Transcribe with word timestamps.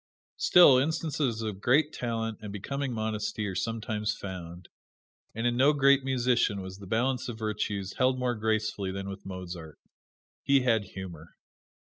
Still, 0.37 0.79
instances 0.79 1.43
of 1.43 1.61
great 1.61 1.93
talent 1.93 2.39
and 2.41 2.51
becoming 2.51 2.91
modesty 2.91 3.45
are 3.45 3.53
sometimes 3.53 4.15
found; 4.15 4.67
and 5.35 5.45
in 5.45 5.55
no 5.55 5.73
great 5.73 6.03
musician 6.03 6.59
was 6.63 6.79
the 6.79 6.87
balance 6.87 7.29
of 7.29 7.37
virtues 7.37 7.93
held 7.97 8.17
more 8.17 8.33
gracefully 8.33 8.91
than 8.91 9.07
with 9.09 9.27
Mozart. 9.27 9.77
He 10.41 10.61
had 10.61 10.85
humor. 10.85 11.35